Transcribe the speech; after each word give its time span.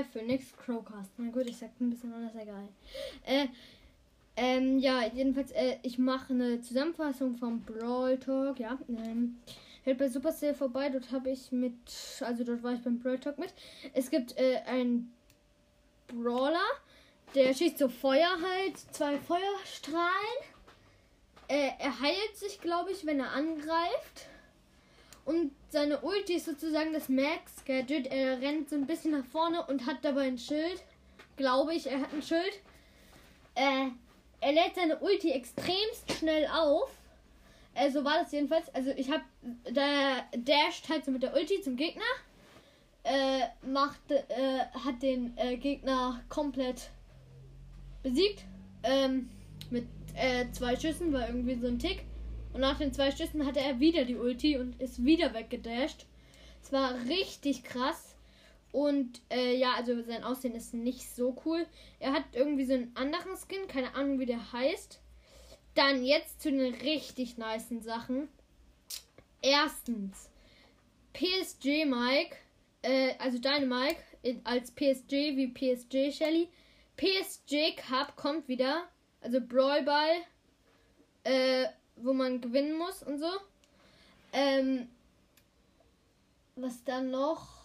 Sky 0.00 0.04
Phoenix 0.12 0.52
Crowcast. 0.64 1.10
Na 1.18 1.30
gut, 1.30 1.46
ich 1.46 1.56
sag 1.56 1.70
ein 1.80 1.90
bisschen 1.90 2.12
anders, 2.12 2.34
egal. 2.34 2.68
Äh, 3.26 3.46
ähm, 4.36 4.78
ja, 4.78 5.04
jedenfalls, 5.06 5.50
äh, 5.52 5.76
ich 5.82 5.98
mache 5.98 6.32
eine 6.32 6.60
Zusammenfassung 6.62 7.36
vom 7.36 7.60
Brawl 7.62 8.18
Talk, 8.18 8.58
ja. 8.58 8.78
Ähm, 8.88 9.36
hört 9.84 9.98
bei 9.98 10.08
Supercell 10.08 10.54
vorbei, 10.54 10.88
dort 10.88 11.10
habe 11.12 11.30
ich 11.30 11.52
mit, 11.52 11.74
also 12.20 12.44
dort 12.44 12.62
war 12.62 12.74
ich 12.74 12.82
beim 12.82 12.98
Brawl 12.98 13.18
Talk 13.18 13.38
mit. 13.38 13.52
Es 13.92 14.10
gibt 14.10 14.36
äh, 14.38 14.60
einen 14.66 15.12
Brawler, 16.08 16.58
der 17.34 17.54
schießt 17.54 17.78
so 17.78 17.88
Feuer 17.88 18.30
halt, 18.30 18.78
zwei 18.92 19.18
Feuerstrahlen. 19.18 20.40
Äh, 21.48 21.70
er 21.78 22.00
heilt 22.00 22.36
sich, 22.36 22.60
glaube 22.60 22.92
ich, 22.92 23.04
wenn 23.04 23.20
er 23.20 23.32
angreift. 23.32 24.28
Und 25.24 25.52
seine 25.68 26.00
Ulti 26.00 26.34
ist 26.34 26.46
sozusagen 26.46 26.92
das 26.92 27.08
Max-Gadget. 27.08 28.06
Er 28.08 28.40
rennt 28.40 28.70
so 28.70 28.76
ein 28.76 28.86
bisschen 28.86 29.12
nach 29.12 29.24
vorne 29.26 29.64
und 29.66 29.86
hat 29.86 29.98
dabei 30.02 30.22
ein 30.22 30.38
Schild. 30.38 30.82
Glaube 31.36 31.74
ich, 31.74 31.86
er 31.86 32.00
hat 32.00 32.12
ein 32.12 32.22
Schild. 32.22 32.60
Äh, 33.54 33.88
er 34.40 34.52
lädt 34.52 34.74
seine 34.74 34.98
Ulti 34.98 35.30
extremst 35.32 36.12
schnell 36.18 36.46
auf. 36.48 36.90
Äh, 37.74 37.90
so 37.90 38.04
war 38.04 38.22
das 38.22 38.32
jedenfalls. 38.32 38.74
Also 38.74 38.90
ich 38.90 39.10
habe, 39.10 39.22
der 39.68 40.24
dasht 40.38 40.88
halt 40.88 41.04
so 41.04 41.10
mit 41.10 41.22
der 41.22 41.34
Ulti 41.34 41.60
zum 41.62 41.76
Gegner. 41.76 42.02
Äh, 43.02 43.46
macht, 43.66 44.10
äh, 44.10 44.24
hat 44.84 45.02
den 45.02 45.36
äh, 45.36 45.56
Gegner 45.56 46.20
komplett 46.28 46.90
besiegt. 48.02 48.44
Ähm, 48.82 49.30
mit 49.70 49.86
äh, 50.14 50.50
zwei 50.52 50.76
Schüssen, 50.76 51.12
war 51.12 51.26
irgendwie 51.26 51.54
so 51.54 51.66
ein 51.66 51.78
Tick. 51.78 52.04
Und 52.52 52.60
nach 52.60 52.78
den 52.78 52.92
zwei 52.92 53.10
Schüssen 53.10 53.46
hatte 53.46 53.60
er 53.60 53.80
wieder 53.80 54.04
die 54.04 54.16
Ulti 54.16 54.58
und 54.58 54.80
ist 54.80 55.04
wieder 55.04 55.34
weggedasht. 55.34 56.06
Es 56.62 56.72
war 56.72 56.94
richtig 57.08 57.64
krass. 57.64 58.14
Und 58.72 59.20
äh, 59.30 59.56
ja, 59.56 59.74
also 59.74 60.00
sein 60.02 60.24
Aussehen 60.24 60.54
ist 60.54 60.74
nicht 60.74 61.08
so 61.14 61.36
cool. 61.44 61.66
Er 61.98 62.12
hat 62.12 62.24
irgendwie 62.32 62.64
so 62.64 62.74
einen 62.74 62.94
anderen 62.94 63.36
Skin, 63.36 63.66
keine 63.68 63.94
Ahnung 63.94 64.20
wie 64.20 64.26
der 64.26 64.52
heißt. 64.52 65.00
Dann 65.74 66.04
jetzt 66.04 66.42
zu 66.42 66.50
den 66.50 66.74
richtig 66.74 67.36
nicen 67.36 67.82
Sachen. 67.82 68.28
Erstens, 69.42 70.30
PSG 71.12 71.86
Mike, 71.86 72.36
äh, 72.82 73.14
also 73.18 73.38
deine 73.38 73.66
Mike, 73.66 74.00
als 74.44 74.70
PSG 74.72 75.36
wie 75.36 75.48
PSG 75.48 76.12
Shelly. 76.12 76.48
PSG 76.96 77.76
Cup 77.76 78.16
kommt 78.16 78.48
wieder. 78.48 78.88
Also 79.22 79.40
Brawl 79.40 79.82
Ball, 79.82 80.16
äh, 81.24 81.66
wo 82.02 82.12
man 82.12 82.40
gewinnen 82.40 82.76
muss 82.76 83.02
und 83.02 83.18
so. 83.18 83.30
Ähm, 84.32 84.88
was 86.56 86.84
dann 86.84 87.10
noch? 87.10 87.60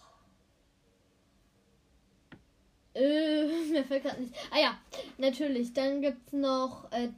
Äh, 2.94 3.46
mir 3.70 3.84
fällt 3.84 4.04
gerade 4.04 4.20
nicht. 4.20 4.34
Ah 4.50 4.60
ja, 4.60 4.78
natürlich. 5.18 5.72
Dann 5.72 6.00
gibt 6.00 6.28
es 6.28 6.32
noch 6.32 6.90
äh, 6.92 7.10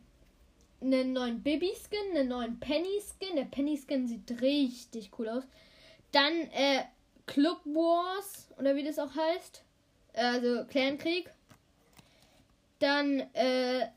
einen 0.80 1.12
neuen 1.12 1.42
Baby-Skin, 1.42 2.16
einen 2.16 2.28
neuen 2.28 2.60
Penny-Skin. 2.60 3.36
Der 3.36 3.44
Penny-Skin 3.44 4.06
sieht 4.06 4.41
richtig 4.41 5.10
cool 5.19 5.28
aus. 5.28 5.44
Dann 6.12 6.32
äh, 6.53 6.84
Club 7.27 7.60
Wars, 7.64 8.48
oder 8.58 8.75
wie 8.75 8.84
das 8.84 8.98
auch 8.98 9.14
heißt. 9.14 9.62
Äh, 10.14 10.22
also 10.22 10.64
Clankrieg. 10.66 11.30
Dann 12.80 13.20
äh, 13.34 13.88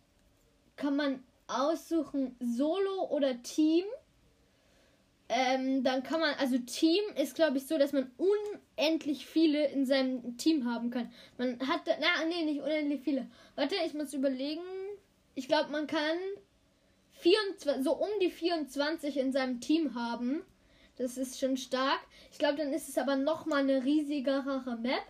kann 0.75 0.95
man 0.95 1.23
aussuchen 1.51 2.35
Solo 2.39 3.09
oder 3.09 3.41
Team. 3.41 3.85
Ähm, 5.29 5.83
dann 5.83 6.03
kann 6.03 6.19
man, 6.19 6.33
also 6.35 6.57
Team 6.57 7.01
ist 7.15 7.35
glaube 7.35 7.57
ich 7.57 7.67
so, 7.67 7.77
dass 7.77 7.93
man 7.93 8.11
unendlich 8.17 9.25
viele 9.25 9.67
in 9.67 9.85
seinem 9.85 10.37
Team 10.37 10.65
haben 10.65 10.89
kann. 10.89 11.11
Man 11.37 11.59
hat, 11.67 11.81
na, 11.85 12.25
nee, 12.27 12.43
nicht 12.43 12.61
unendlich 12.61 13.01
viele. 13.01 13.27
Warte, 13.55 13.75
ich 13.85 13.93
muss 13.93 14.13
überlegen. 14.13 14.61
Ich 15.35 15.47
glaube, 15.47 15.71
man 15.71 15.87
kann 15.87 16.17
24, 17.19 17.83
so 17.83 17.93
um 17.93 18.09
die 18.21 18.29
24 18.31 19.17
in 19.17 19.31
seinem 19.31 19.61
Team 19.61 19.95
haben. 19.95 20.41
Das 20.97 21.17
ist 21.17 21.39
schon 21.39 21.55
stark. 21.55 21.99
Ich 22.31 22.37
glaube, 22.37 22.57
dann 22.57 22.73
ist 22.73 22.89
es 22.89 22.97
aber 22.97 23.15
nochmal 23.15 23.59
eine 23.59 23.83
riesigere 23.83 24.77
Map. 24.81 25.05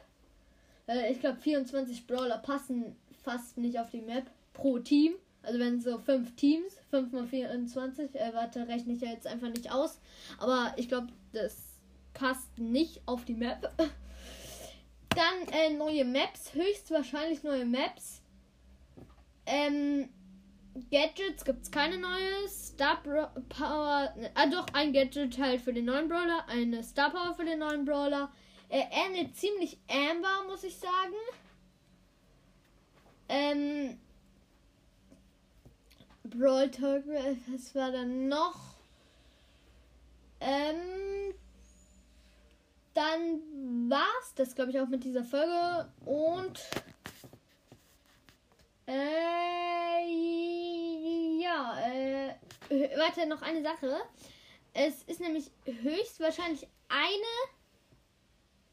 Äh, 0.88 1.12
ich 1.12 1.20
glaube, 1.20 1.40
24 1.40 2.06
Brawler 2.06 2.38
passen 2.38 2.96
fast 3.24 3.58
nicht 3.58 3.80
auf 3.80 3.90
die 3.92 4.02
Map 4.02 4.30
pro 4.54 4.80
Team. 4.80 5.14
Also 5.44 5.60
wenn 5.60 5.80
so 5.80 5.98
fünf 5.98 6.36
Teams, 6.36 6.78
5 6.92 7.12
mal 7.12 7.26
24, 7.26 8.16
äh, 8.16 8.34
warte, 8.34 8.68
rechne 8.68 8.94
ich 8.94 9.02
ja 9.02 9.10
jetzt 9.10 9.28
einfach 9.28 9.50
nicht 9.50 9.72
aus. 9.72 10.00
Aber 10.38 10.74
ich 10.78 10.88
glaube, 10.88 11.08
das 11.34 11.80
passt 12.14 12.60
nicht 12.60 13.02
auf 13.08 13.26
die 13.26 13.34
Map. 13.34 13.72
Dann 15.10 15.54
äh, 15.54 15.74
neue 15.74 16.06
Maps, 16.06 16.54
höchstwahrscheinlich 16.54 17.44
neue 17.44 17.66
Maps. 17.66 18.22
Ähm, 19.46 20.10
Gadgets 20.90 21.44
gibt 21.44 21.64
es 21.64 21.72
keine 21.72 21.98
neue. 21.98 22.48
Star 22.48 23.02
Power, 23.50 24.14
ah 24.36 24.48
doch, 24.48 24.68
ein 24.74 24.94
Gadget 24.94 25.38
halt 25.38 25.62
für 25.62 25.74
den 25.74 25.86
neuen 25.86 26.08
Brawler, 26.08 26.46
eine 26.48 26.84
Star 26.84 27.12
Power 27.12 27.34
für 27.34 27.46
den 27.46 27.60
neuen 27.60 27.84
Brawler. 27.84 28.32
Äh, 28.70 28.84
endet 29.06 29.36
ziemlich 29.36 29.78
Amber, 29.90 30.46
muss 30.48 30.64
ich 30.64 30.78
sagen. 30.78 31.14
Ähm, 33.28 34.00
Brawl 36.32 36.70
Talk, 36.72 37.04
was 37.48 37.76
war 37.76 37.92
dann 37.92 38.28
noch? 38.30 38.76
Ähm, 40.40 41.34
dann 42.94 43.42
war's 43.90 44.34
das, 44.36 44.56
glaube 44.56 44.72
ich, 44.72 44.80
auch 44.80 44.88
mit 44.88 45.04
dieser 45.04 45.24
Folge. 45.24 45.92
Und 46.06 46.60
äh, 48.88 48.92
ja, 51.42 51.78
äh, 51.88 52.34
warte, 52.98 53.26
noch 53.28 53.42
eine 53.42 53.62
Sache. 53.62 54.02
Es 54.74 55.04
ist 55.04 55.20
nämlich 55.20 55.52
höchstwahrscheinlich 55.66 56.66
eine, 56.88 57.52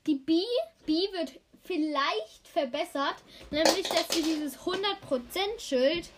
die 0.06 0.14
B, 0.14 0.42
B 0.86 0.92
wird 1.12 1.40
vielleicht 1.64 2.46
verbessert, 2.46 3.16
nämlich 3.50 3.88
dass 3.88 4.08
sie 4.10 4.22
dieses 4.22 4.58
100% 4.60 5.58
Schild 5.58 6.08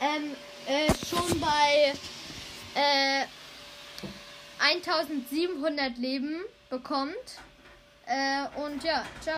ähm, 0.00 0.36
äh, 0.66 0.92
schon 1.06 1.40
bei 1.40 1.92
äh, 2.74 3.24
1700 4.58 5.98
Leben 5.98 6.42
bekommt. 6.70 7.14
Äh, 8.06 8.46
und 8.60 8.82
ja, 8.84 9.04
ciao. 9.20 9.34